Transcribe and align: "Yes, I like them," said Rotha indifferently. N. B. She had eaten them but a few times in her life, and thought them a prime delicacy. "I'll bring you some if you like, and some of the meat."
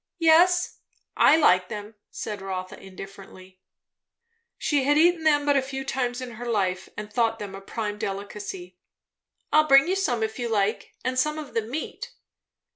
"Yes, 0.17 0.79
I 1.15 1.35
like 1.35 1.69
them," 1.69 1.93
said 2.09 2.41
Rotha 2.41 2.75
indifferently. 2.79 3.45
N. 3.45 3.51
B. 3.51 3.57
She 4.57 4.83
had 4.83 4.97
eaten 4.97 5.25
them 5.25 5.45
but 5.45 5.55
a 5.55 5.61
few 5.61 5.85
times 5.85 6.21
in 6.21 6.31
her 6.31 6.45
life, 6.47 6.89
and 6.97 7.13
thought 7.13 7.37
them 7.37 7.53
a 7.53 7.61
prime 7.61 7.99
delicacy. 7.99 8.79
"I'll 9.53 9.67
bring 9.67 9.87
you 9.87 9.95
some 9.95 10.23
if 10.23 10.39
you 10.39 10.49
like, 10.49 10.95
and 11.05 11.19
some 11.19 11.37
of 11.37 11.53
the 11.53 11.61
meat." 11.61 12.13